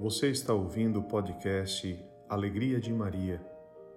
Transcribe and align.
Você 0.00 0.30
está 0.30 0.54
ouvindo 0.54 1.00
o 1.00 1.02
podcast 1.02 2.02
Alegria 2.26 2.80
de 2.80 2.90
Maria, 2.90 3.38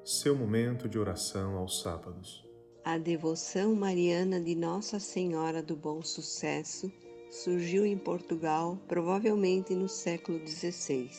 seu 0.04 0.36
momento 0.36 0.90
de 0.90 1.00
oração 1.00 1.56
aos 1.56 1.80
sábados. 1.80 2.46
A 2.84 2.98
devoção 2.98 3.74
mariana 3.74 4.38
de 4.38 4.54
Nossa 4.54 5.00
Senhora 5.00 5.64
do 5.64 5.78
Bom 5.78 6.02
Sucesso 6.02 6.92
surgiu 7.32 7.86
em 7.86 7.98
Portugal 7.98 8.78
provavelmente 8.86 9.74
no 9.74 9.88
século 9.88 10.46
XVI. 10.46 11.10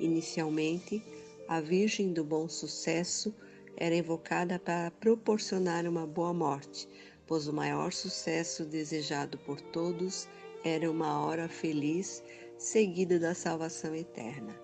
Inicialmente, 0.00 1.00
a 1.46 1.60
Virgem 1.60 2.12
do 2.12 2.24
Bom 2.24 2.48
Sucesso 2.48 3.32
era 3.76 3.94
invocada 3.94 4.58
para 4.58 4.90
proporcionar 4.90 5.86
uma 5.86 6.04
boa 6.04 6.34
morte, 6.34 6.88
pois 7.28 7.46
o 7.46 7.52
maior 7.52 7.92
sucesso 7.92 8.64
desejado 8.64 9.38
por 9.38 9.60
todos 9.60 10.28
era 10.64 10.90
uma 10.90 11.24
hora 11.24 11.48
feliz 11.48 12.24
seguida 12.58 13.18
da 13.18 13.34
salvação 13.34 13.94
eterna. 13.94 14.54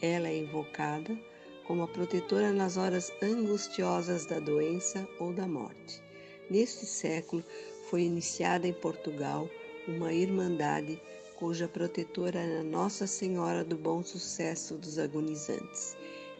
Ela 0.00 0.28
é 0.28 0.38
invocada 0.38 1.18
como 1.66 1.82
a 1.82 1.88
protetora 1.88 2.52
nas 2.52 2.76
horas 2.76 3.12
angustiosas 3.22 4.26
da 4.26 4.38
doença 4.38 5.06
ou 5.18 5.32
da 5.32 5.46
morte. 5.46 6.02
Neste 6.50 6.86
século 6.86 7.42
foi 7.88 8.02
iniciada 8.02 8.68
em 8.68 8.72
Portugal 8.72 9.48
uma 9.88 10.12
irmandade 10.12 11.00
cuja 11.36 11.68
protetora 11.68 12.38
era 12.38 12.62
Nossa 12.62 13.06
Senhora 13.06 13.64
do 13.64 13.76
Bom 13.76 14.02
Sucesso 14.02 14.76
dos 14.76 14.98
Agonizantes. 14.98 15.96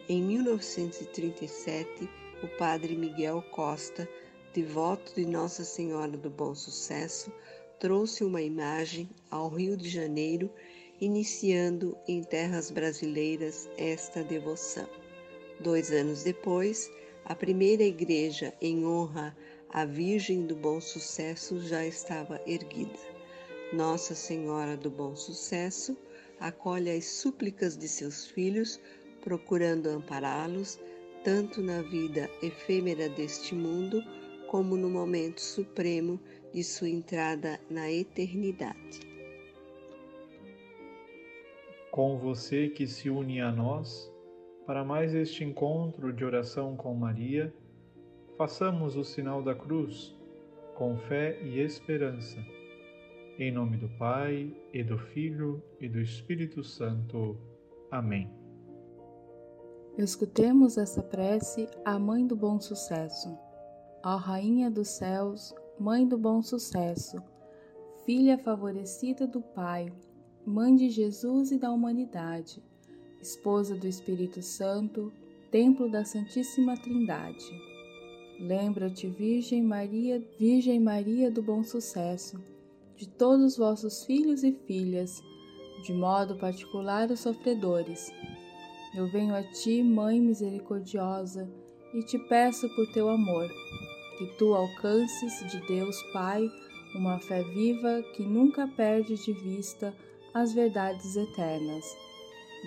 Em 0.07 0.21
1937, 0.21 2.09
o 2.41 2.47
padre 2.57 2.95
Miguel 2.95 3.43
Costa, 3.51 4.07
devoto 4.53 5.13
de 5.15 5.25
Nossa 5.25 5.63
Senhora 5.63 6.11
do 6.11 6.29
Bom 6.29 6.55
Sucesso, 6.55 7.31
trouxe 7.79 8.23
uma 8.23 8.41
imagem 8.41 9.09
ao 9.29 9.49
Rio 9.49 9.75
de 9.75 9.89
Janeiro, 9.89 10.49
iniciando 10.99 11.97
em 12.07 12.23
terras 12.23 12.71
brasileiras 12.71 13.69
esta 13.77 14.23
devoção. 14.23 14.87
Dois 15.59 15.91
anos 15.91 16.23
depois, 16.23 16.91
a 17.25 17.35
primeira 17.35 17.83
igreja 17.83 18.53
em 18.61 18.85
honra 18.85 19.35
à 19.69 19.85
Virgem 19.85 20.45
do 20.45 20.55
Bom 20.55 20.79
Sucesso 20.79 21.59
já 21.59 21.85
estava 21.85 22.41
erguida. 22.45 22.99
Nossa 23.73 24.15
Senhora 24.15 24.77
do 24.77 24.89
Bom 24.89 25.15
Sucesso 25.15 25.97
acolhe 26.39 26.91
as 26.91 27.05
súplicas 27.05 27.77
de 27.77 27.87
seus 27.87 28.27
filhos, 28.27 28.79
procurando 29.21 29.87
ampará-los 29.87 30.79
tanto 31.23 31.61
na 31.61 31.81
vida 31.81 32.29
efêmera 32.43 33.09
deste 33.09 33.55
mundo 33.55 34.03
como 34.47 34.77
no 34.77 34.89
momento 34.89 35.41
supremo 35.41 36.19
de 36.53 36.63
sua 36.63 36.87
entrada 36.87 37.59
na 37.69 37.91
eternidade. 37.91 39.14
Com 41.95 42.17
você 42.17 42.67
que 42.67 42.85
se 42.85 43.09
une 43.09 43.39
a 43.39 43.49
nós, 43.49 44.11
para 44.65 44.83
mais 44.83 45.15
este 45.15 45.45
encontro 45.45 46.11
de 46.11 46.25
oração 46.25 46.75
com 46.75 46.93
Maria, 46.93 47.55
façamos 48.37 48.97
o 48.97 49.03
sinal 49.05 49.41
da 49.41 49.55
cruz, 49.55 50.13
com 50.75 50.97
fé 50.97 51.41
e 51.41 51.57
esperança. 51.57 52.37
Em 53.39 53.49
nome 53.49 53.77
do 53.77 53.87
Pai, 53.97 54.53
e 54.73 54.83
do 54.83 54.97
Filho, 54.97 55.63
e 55.79 55.87
do 55.87 56.01
Espírito 56.01 56.65
Santo. 56.65 57.37
Amém. 57.89 58.29
Escutemos 59.97 60.77
essa 60.77 61.01
prece 61.01 61.65
à 61.85 61.97
Mãe 61.97 62.27
do 62.27 62.35
Bom 62.35 62.59
Sucesso. 62.59 63.29
Ó 64.03 64.17
Rainha 64.17 64.69
dos 64.69 64.89
Céus, 64.89 65.55
Mãe 65.79 66.05
do 66.05 66.17
Bom 66.17 66.41
Sucesso, 66.41 67.23
Filha 68.05 68.37
favorecida 68.37 69.25
do 69.25 69.39
Pai, 69.39 69.93
Mãe 70.47 70.75
de 70.75 70.91
Jesus 70.91 71.51
e 71.51 71.57
da 71.57 71.71
humanidade, 71.71 72.61
Esposa 73.19 73.75
do 73.75 73.87
Espírito 73.87 74.43
Santo, 74.43 75.11
Templo 75.49 75.89
da 75.89 76.05
Santíssima 76.05 76.77
Trindade. 76.77 77.49
Lembra-te, 78.39 79.07
Virgem 79.07 79.63
Maria, 79.63 80.23
Virgem 80.37 80.79
Maria 80.79 81.31
do 81.31 81.41
Bom 81.41 81.63
Sucesso, 81.63 82.39
de 82.95 83.09
todos 83.09 83.53
os 83.53 83.57
vossos 83.57 84.05
filhos 84.05 84.43
e 84.43 84.51
filhas, 84.51 85.19
de 85.83 85.91
modo 85.93 86.37
particular 86.37 87.09
os 87.09 87.21
sofredores. 87.21 88.11
Eu 88.95 89.07
venho 89.07 89.33
a 89.33 89.41
ti, 89.41 89.81
Mãe 89.81 90.21
misericordiosa, 90.21 91.49
e 91.91 92.03
te 92.03 92.19
peço 92.19 92.69
por 92.75 92.85
teu 92.93 93.09
amor 93.09 93.49
que 94.19 94.27
tu 94.37 94.53
alcances 94.53 95.51
de 95.51 95.59
Deus 95.65 95.99
Pai 96.13 96.47
uma 96.93 97.19
fé 97.19 97.41
viva 97.41 98.03
que 98.15 98.23
nunca 98.23 98.67
perde 98.67 99.15
de 99.15 99.33
vista 99.33 99.93
as 100.35 100.51
verdades 100.51 101.15
eternas. 101.15 101.97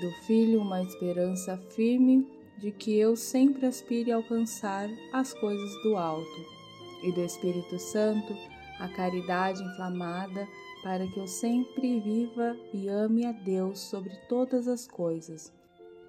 Do 0.00 0.10
Filho, 0.26 0.62
uma 0.62 0.82
esperança 0.82 1.58
firme 1.58 2.26
de 2.56 2.72
que 2.72 2.98
eu 2.98 3.14
sempre 3.14 3.66
aspire 3.66 4.10
a 4.10 4.16
alcançar 4.16 4.88
as 5.12 5.34
coisas 5.34 5.70
do 5.82 5.94
alto. 5.94 6.58
E 7.02 7.12
do 7.12 7.20
Espírito 7.20 7.78
Santo, 7.78 8.34
a 8.80 8.88
caridade 8.88 9.62
inflamada 9.62 10.48
para 10.82 11.06
que 11.08 11.20
eu 11.20 11.26
sempre 11.26 12.00
viva 12.00 12.56
e 12.72 12.88
ame 12.88 13.26
a 13.26 13.32
Deus 13.32 13.80
sobre 13.80 14.16
todas 14.30 14.66
as 14.66 14.88
coisas. 14.88 15.52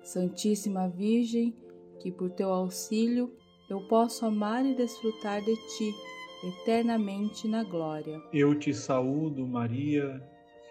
Santíssima 0.02 0.88
Virgem, 0.88 1.54
que 2.00 2.10
por 2.10 2.30
teu 2.30 2.52
auxílio 2.54 3.34
eu 3.70 3.82
posso 3.82 4.26
amar 4.26 4.66
e 4.66 4.74
desfrutar 4.74 5.44
de 5.44 5.56
ti 5.76 5.94
eternamente 6.42 7.50
na 7.50 7.66
glória. 7.66 8.22
Eu 8.32 8.58
te 8.58 8.74
saúdo, 8.74 9.46
Maria, 9.46 10.24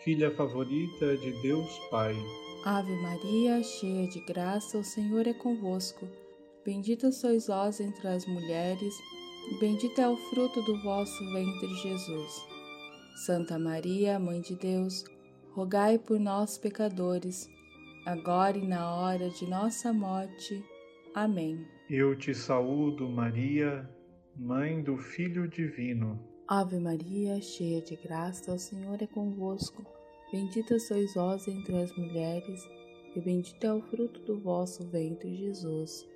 filha 0.04 0.31
favorita 0.31 1.16
de 1.16 1.32
Deus 1.42 1.78
Pai. 1.91 2.14
Ave 2.64 2.92
Maria, 3.03 3.62
cheia 3.62 4.06
de 4.09 4.20
graça, 4.20 4.78
o 4.78 4.84
Senhor 4.84 5.26
é 5.26 5.32
convosco. 5.32 6.09
Bendita 6.64 7.10
sois 7.10 7.47
vós 7.47 7.81
entre 7.81 8.06
as 8.06 8.26
mulheres, 8.26 8.94
e 9.50 9.59
bendito 9.59 10.00
é 10.00 10.09
o 10.09 10.16
fruto 10.16 10.62
do 10.62 10.81
vosso 10.82 11.32
ventre, 11.32 11.69
Jesus. 11.82 12.47
Santa 13.25 13.59
Maria, 13.59 14.19
Mãe 14.19 14.41
de 14.41 14.54
Deus, 14.54 15.04
rogai 15.53 15.98
por 15.98 16.20
nós, 16.20 16.59
pecadores, 16.59 17.48
agora 18.06 18.56
e 18.56 18.66
na 18.66 18.94
hora 18.94 19.28
de 19.30 19.48
nossa 19.48 19.92
morte. 19.92 20.62
Amém. 21.15 21.66
Eu 21.91 22.16
te 22.16 22.34
saúdo, 22.34 23.09
Maria, 23.09 23.88
Mãe 24.36 24.82
do 24.82 24.97
Filho 24.97 25.48
Divino. 25.48 26.28
Ave 26.50 26.78
Maria, 26.78 27.42
cheia 27.42 27.82
de 27.82 27.94
graça, 27.94 28.54
o 28.54 28.59
Senhor 28.59 29.03
é 29.03 29.06
convosco. 29.06 29.84
Bendita 30.32 30.78
sois 30.78 31.12
vós 31.12 31.47
entre 31.47 31.76
as 31.76 31.94
mulheres, 31.94 32.66
e 33.14 33.20
bendito 33.20 33.62
é 33.66 33.75
o 33.75 33.82
fruto 33.82 34.19
do 34.22 34.41
vosso 34.41 34.82
ventre, 34.88 35.36
Jesus. 35.36 36.09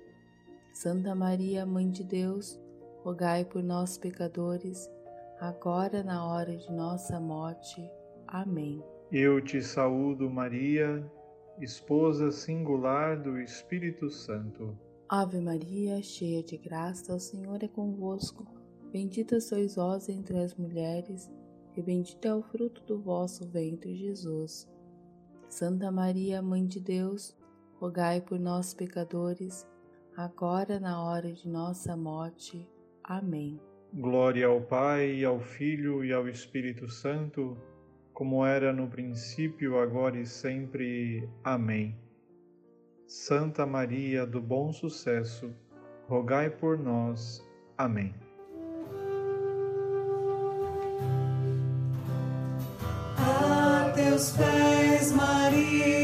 Santa 0.73 1.13
Maria, 1.13 1.67
Mãe 1.67 1.87
de 1.87 2.03
Deus, 2.03 2.59
rogai 3.03 3.45
por 3.45 3.61
nós, 3.61 3.95
pecadores, 3.95 4.89
agora 5.39 6.03
na 6.03 6.25
hora 6.25 6.57
de 6.57 6.71
nossa 6.71 7.19
morte. 7.19 7.87
Amém. 8.27 8.83
Eu 9.11 9.39
te 9.39 9.61
saúdo, 9.61 10.31
Maria, 10.31 11.05
esposa 11.61 12.31
singular 12.31 13.21
do 13.21 13.39
Espírito 13.39 14.09
Santo. 14.09 14.75
Ave 15.07 15.39
Maria, 15.39 16.01
cheia 16.01 16.41
de 16.41 16.57
graça, 16.57 17.13
o 17.13 17.19
Senhor 17.19 17.63
é 17.63 17.67
convosco. 17.67 18.62
Bendita 18.93 19.41
sois 19.41 19.75
vós 19.75 20.07
entre 20.07 20.37
as 20.37 20.53
mulheres, 20.53 21.27
e 21.75 21.81
bendito 21.81 22.27
é 22.27 22.35
o 22.35 22.43
fruto 22.43 22.83
do 22.83 23.01
vosso 23.01 23.43
ventre, 23.49 23.95
Jesus. 23.95 24.69
Santa 25.49 25.91
Maria, 25.91 26.43
Mãe 26.43 26.63
de 26.63 26.79
Deus, 26.79 27.35
rogai 27.79 28.21
por 28.21 28.39
nós, 28.39 28.71
pecadores, 28.71 29.67
agora 30.15 30.79
na 30.79 31.03
hora 31.03 31.33
de 31.33 31.49
nossa 31.49 31.97
morte. 31.97 32.69
Amém. 33.03 33.59
Glória 33.91 34.45
ao 34.45 34.61
Pai, 34.61 35.23
ao 35.23 35.39
Filho 35.39 36.05
e 36.05 36.13
ao 36.13 36.29
Espírito 36.29 36.87
Santo, 36.87 37.57
como 38.13 38.45
era 38.45 38.71
no 38.71 38.87
princípio, 38.87 39.79
agora 39.79 40.19
e 40.19 40.25
sempre. 40.27 41.27
Amém. 41.43 41.97
Santa 43.07 43.65
Maria 43.65 44.23
do 44.23 44.39
Bom 44.39 44.71
Sucesso, 44.71 45.51
rogai 46.07 46.51
por 46.51 46.77
nós. 46.77 47.43
Amém. 47.75 48.22
Teus 54.13 54.29
pés, 54.31 55.11
Maria 55.11 56.02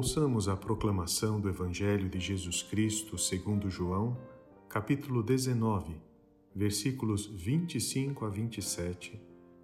Ouçamos 0.00 0.48
a 0.48 0.56
proclamação 0.56 1.38
do 1.38 1.46
Evangelho 1.46 2.08
de 2.08 2.18
Jesus 2.18 2.62
Cristo 2.62 3.18
segundo 3.18 3.68
João, 3.68 4.16
capítulo 4.66 5.22
19, 5.22 5.94
versículos 6.56 7.26
25 7.26 8.24
a 8.24 8.30
27, 8.30 9.20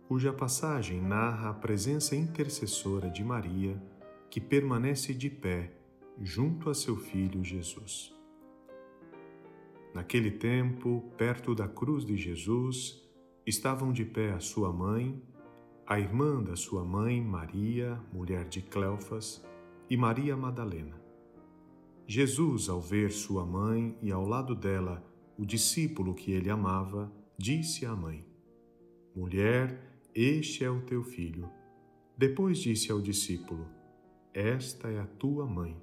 cuja 0.07 0.35
passagem 0.35 1.01
narra 1.01 1.49
a 1.49 1.55
presença 1.55 2.15
intercessora 2.15 3.09
de 3.09 3.25
Maria, 3.25 3.83
que 4.29 4.39
permanece 4.39 5.15
de 5.15 5.31
pé 5.31 5.73
junto 6.21 6.69
a 6.69 6.75
seu 6.75 6.99
filho 6.99 7.43
Jesus. 7.43 8.15
Naquele 9.95 10.33
tempo, 10.33 11.03
perto 11.17 11.55
da 11.55 11.67
cruz 11.67 12.05
de 12.05 12.15
Jesus, 12.15 13.03
estavam 13.47 13.91
de 13.91 14.05
pé 14.05 14.33
a 14.33 14.41
sua 14.41 14.71
mãe, 14.71 15.19
a 15.87 15.99
irmã 15.99 16.43
da 16.43 16.57
sua 16.57 16.85
mãe, 16.85 17.23
Maria, 17.23 17.99
mulher 18.13 18.47
de 18.47 18.61
Cleofas, 18.61 19.43
e 19.89 19.97
Maria 19.97 20.37
Madalena. 20.37 21.01
Jesus, 22.07 22.69
ao 22.69 22.81
ver 22.81 23.11
sua 23.11 23.45
mãe 23.45 23.97
e 24.01 24.13
ao 24.13 24.27
lado 24.27 24.55
dela 24.55 25.05
o 25.39 25.45
discípulo 25.45 26.15
que 26.15 26.33
ele 26.33 26.49
amava, 26.49 27.13
disse 27.37 27.85
à 27.85 27.95
mãe: 27.95 28.25
Mulher, 29.15 30.01
este 30.15 30.65
é 30.65 30.71
o 30.71 30.83
teu 30.83 31.03
filho. 31.03 31.51
Depois 32.17 32.59
disse 32.59 32.91
ao 32.91 33.01
discípulo: 33.01 33.67
Esta 34.33 34.89
é 34.89 34.99
a 34.99 35.07
tua 35.07 35.47
mãe. 35.47 35.77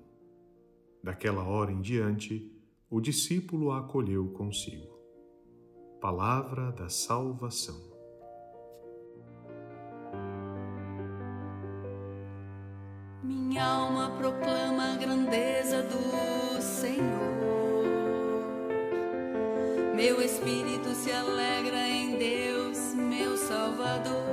Daquela 1.04 1.44
hora 1.44 1.72
em 1.72 1.82
diante, 1.82 2.50
o 2.90 3.02
discípulo 3.02 3.72
a 3.72 3.80
acolheu 3.80 4.30
consigo. 4.30 4.98
Palavra 6.00 6.72
da 6.72 6.90
salvação. 6.90 7.93
Minha 13.54 13.66
alma 13.68 14.10
proclama 14.18 14.94
a 14.94 14.96
grandeza 14.96 15.84
do 15.84 16.60
Senhor. 16.60 17.04
Meu 19.96 20.20
espírito 20.24 20.90
se 20.96 21.12
alegra 21.12 21.88
em 21.88 22.18
Deus, 22.18 22.96
meu 22.96 23.38
Salvador, 23.38 24.33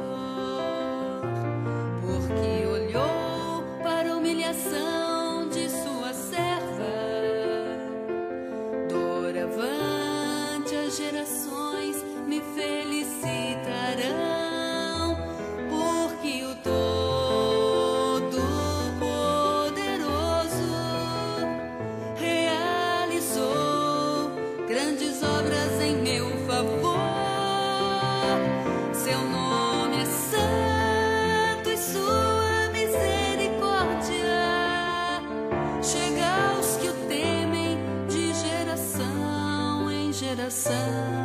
coração. 40.50 41.19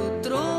otro 0.00 0.49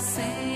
the 0.00 0.06
same. 0.06 0.49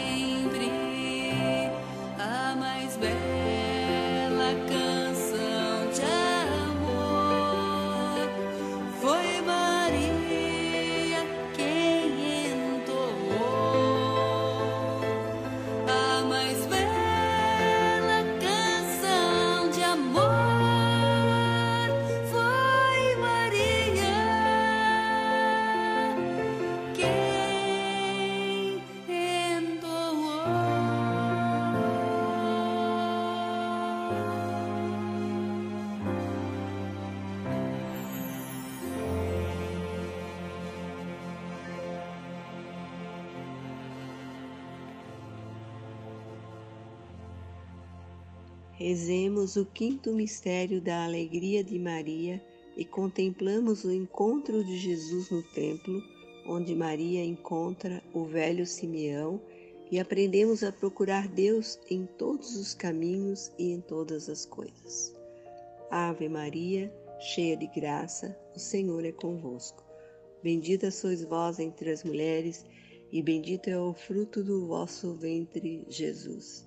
Rezemos 48.86 49.56
o 49.56 49.64
quinto 49.64 50.12
mistério 50.12 50.78
da 50.78 51.06
alegria 51.06 51.64
de 51.64 51.78
Maria 51.78 52.38
e 52.76 52.84
contemplamos 52.84 53.82
o 53.82 53.90
encontro 53.90 54.62
de 54.62 54.76
Jesus 54.76 55.30
no 55.30 55.42
templo, 55.42 56.02
onde 56.46 56.74
Maria 56.74 57.24
encontra 57.24 58.02
o 58.12 58.26
velho 58.26 58.66
Simeão 58.66 59.40
e 59.90 59.98
aprendemos 59.98 60.62
a 60.62 60.70
procurar 60.70 61.26
Deus 61.28 61.80
em 61.88 62.04
todos 62.04 62.56
os 62.56 62.74
caminhos 62.74 63.50
e 63.58 63.72
em 63.72 63.80
todas 63.80 64.28
as 64.28 64.44
coisas. 64.44 65.16
Ave 65.90 66.28
Maria, 66.28 66.92
cheia 67.18 67.56
de 67.56 67.68
graça, 67.68 68.38
o 68.54 68.58
Senhor 68.58 69.02
é 69.06 69.12
convosco. 69.12 69.82
Bendita 70.42 70.90
sois 70.90 71.24
vós 71.24 71.58
entre 71.58 71.90
as 71.90 72.04
mulheres, 72.04 72.66
e 73.10 73.22
bendito 73.22 73.70
é 73.70 73.80
o 73.80 73.94
fruto 73.94 74.44
do 74.44 74.66
vosso 74.66 75.14
ventre, 75.14 75.86
Jesus. 75.88 76.66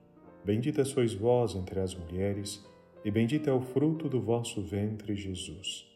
Bendita 0.43 0.83
sois 0.83 1.13
vós 1.13 1.55
entre 1.55 1.79
as 1.79 1.93
mulheres, 1.93 2.65
e 3.05 3.11
bendito 3.11 3.49
é 3.49 3.53
o 3.53 3.61
fruto 3.61 4.09
do 4.09 4.19
vosso 4.19 4.61
ventre, 4.61 5.15
Jesus. 5.15 5.87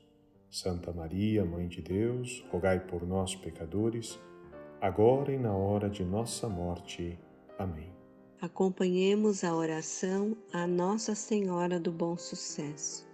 Santa 0.52 0.94
Maria, 0.94 1.44
Mãe 1.44 1.68
de 1.68 1.82
Deus, 1.82 2.46
rogai 2.52 2.80
por 2.80 3.06
nós, 3.06 3.36
pecadores, 3.36 4.20
agora 4.80 5.34
e 5.34 5.38
na 5.38 5.54
hora 5.54 5.90
de 5.90 6.04
nossa 6.04 6.48
morte. 6.48 7.18
Amém. 7.58 7.92
Acompanhemos 8.40 9.44
a 9.44 9.56
oração 9.56 10.38
a 10.54 10.68
Nossa 10.68 11.16
Senhora 11.16 11.80
do 11.80 11.92
Bom 11.92 12.16
Sucesso. 12.16 13.08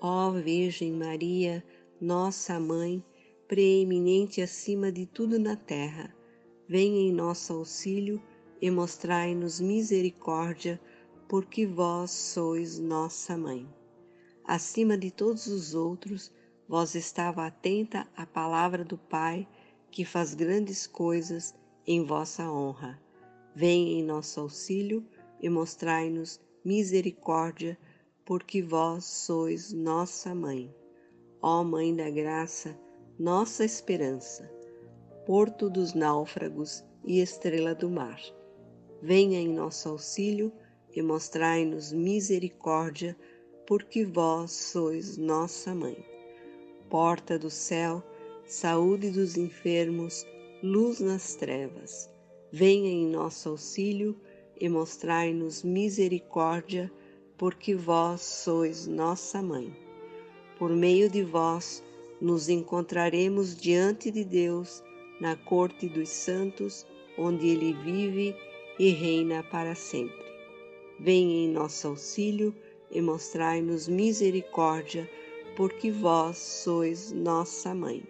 Ó 0.00 0.30
Virgem 0.30 0.92
Maria, 0.92 1.64
nossa 1.98 2.60
Mãe, 2.60 3.02
preeminente 3.48 4.42
acima 4.42 4.92
de 4.92 5.06
tudo 5.06 5.38
na 5.38 5.56
terra, 5.56 6.14
venha 6.68 7.00
em 7.00 7.12
nosso 7.12 7.54
auxílio 7.54 8.20
e 8.60 8.70
mostrai-nos 8.70 9.60
misericórdia, 9.60 10.80
porque 11.28 11.66
vós 11.66 12.10
sois 12.10 12.78
nossa 12.78 13.36
mãe. 13.36 13.68
Acima 14.44 14.96
de 14.96 15.10
todos 15.10 15.46
os 15.46 15.74
outros, 15.74 16.32
vós 16.68 16.94
estava 16.94 17.46
atenta 17.46 18.06
à 18.16 18.24
palavra 18.24 18.84
do 18.84 18.96
Pai, 18.96 19.46
que 19.90 20.04
faz 20.04 20.34
grandes 20.34 20.86
coisas 20.86 21.54
em 21.86 22.04
vossa 22.04 22.50
honra. 22.50 23.00
Venha 23.54 23.98
em 23.98 24.04
nosso 24.04 24.40
auxílio 24.40 25.04
e 25.40 25.48
mostrai-nos 25.48 26.40
misericórdia, 26.64 27.78
porque 28.24 28.62
vós 28.62 29.04
sois 29.04 29.72
nossa 29.72 30.34
mãe. 30.34 30.74
Ó 31.40 31.62
Mãe 31.62 31.94
da 31.94 32.10
Graça, 32.10 32.78
nossa 33.18 33.64
esperança, 33.64 34.50
porto 35.24 35.70
dos 35.70 35.94
náufragos 35.94 36.84
e 37.04 37.20
estrela 37.20 37.74
do 37.74 37.88
mar 37.88 38.20
venha 39.02 39.40
em 39.40 39.48
nosso 39.48 39.88
auxílio 39.88 40.52
e 40.94 41.02
mostrai-nos 41.02 41.92
misericórdia, 41.92 43.16
porque 43.66 44.04
vós 44.04 44.52
sois 44.52 45.16
nossa 45.16 45.74
mãe. 45.74 45.96
Porta 46.88 47.38
do 47.38 47.50
céu, 47.50 48.02
saúde 48.46 49.10
dos 49.10 49.36
enfermos, 49.36 50.24
luz 50.62 51.00
nas 51.00 51.34
trevas, 51.34 52.08
venha 52.50 52.88
em 52.88 53.06
nosso 53.06 53.50
auxílio 53.50 54.18
e 54.58 54.68
mostrai-nos 54.68 55.62
misericórdia, 55.62 56.90
porque 57.36 57.74
vós 57.74 58.22
sois 58.22 58.86
nossa 58.86 59.42
mãe. 59.42 59.76
Por 60.58 60.70
meio 60.70 61.10
de 61.10 61.22
vós, 61.22 61.82
nos 62.20 62.48
encontraremos 62.48 63.54
diante 63.54 64.10
de 64.10 64.24
Deus, 64.24 64.82
na 65.20 65.36
corte 65.36 65.88
dos 65.88 66.08
santos, 66.08 66.86
onde 67.18 67.48
Ele 67.48 67.74
vive 67.74 68.34
e 68.78 68.90
reina 68.90 69.42
para 69.42 69.74
sempre. 69.74 70.24
Venha 70.98 71.44
em 71.44 71.48
nosso 71.48 71.88
auxílio 71.88 72.54
e 72.90 73.00
mostrai-nos 73.00 73.88
misericórdia, 73.88 75.08
porque 75.56 75.90
vós 75.90 76.38
sois 76.38 77.12
nossa 77.12 77.74
mãe. 77.74 78.02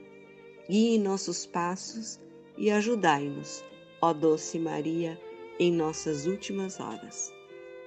Guie 0.68 0.98
nossos 0.98 1.46
passos 1.46 2.20
e 2.56 2.70
ajudai-nos, 2.70 3.64
ó 4.00 4.12
doce 4.12 4.58
Maria, 4.58 5.20
em 5.58 5.72
nossas 5.72 6.26
últimas 6.26 6.80
horas. 6.80 7.32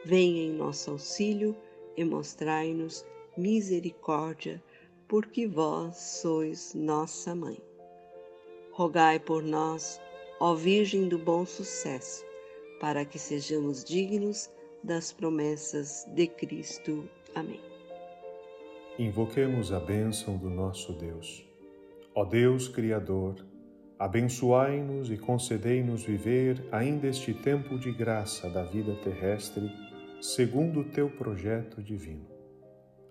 Venha 0.05 0.41
em 0.41 0.51
nosso 0.51 0.91
auxílio 0.91 1.55
e 1.97 2.03
mostrai-nos 2.03 3.05
misericórdia, 3.37 4.63
porque 5.07 5.45
vós 5.45 5.97
sois 5.97 6.73
nossa 6.73 7.35
mãe. 7.35 7.57
Rogai 8.71 9.19
por 9.19 9.43
nós, 9.43 9.99
ó 10.39 10.55
Virgem 10.55 11.09
do 11.09 11.17
Bom 11.17 11.45
Sucesso, 11.45 12.23
para 12.79 13.05
que 13.05 13.19
sejamos 13.19 13.83
dignos 13.83 14.49
das 14.83 15.11
promessas 15.11 16.05
de 16.15 16.27
Cristo. 16.27 17.07
Amém. 17.35 17.59
Invoquemos 18.97 19.71
a 19.71 19.79
bênção 19.79 20.37
do 20.37 20.49
nosso 20.49 20.93
Deus. 20.93 21.45
Ó 22.13 22.25
Deus 22.25 22.67
Criador, 22.67 23.35
abençoai-nos 23.97 25.09
e 25.09 25.17
concedei-nos 25.17 26.03
viver 26.03 26.65
ainda 26.71 27.07
este 27.07 27.33
tempo 27.33 27.77
de 27.77 27.91
graça 27.91 28.49
da 28.49 28.63
vida 28.63 28.95
terrestre, 28.95 29.71
segundo 30.21 30.81
o 30.81 30.83
teu 30.83 31.09
projeto 31.09 31.81
divino. 31.81 32.27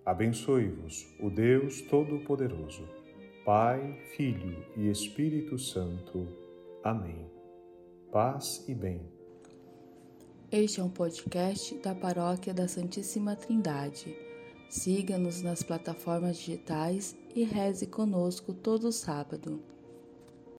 Abençoe-vos 0.05 1.07
o 1.21 1.31
Deus 1.31 1.83
Todo-Poderoso, 1.83 2.89
Pai, 3.45 3.99
Filho 4.17 4.65
e 4.77 4.91
Espírito 4.91 5.59
Santo. 5.59 6.29
Amém. 6.83 7.31
Paz 8.11 8.65
e 8.69 8.75
bem. 8.75 9.18
Este 10.51 10.81
é 10.81 10.83
um 10.83 10.89
podcast 10.89 11.75
da 11.75 11.95
Paróquia 11.95 12.55
da 12.55 12.67
Santíssima 12.67 13.37
Trindade. 13.37 14.17
Siga-nos 14.71 15.43
nas 15.43 15.63
plataformas 15.63 16.39
digitais 16.39 17.15
e 17.35 17.45
reze 17.45 17.87
conosco 17.87 18.55
todo 18.55 18.91
sábado. 18.91 19.63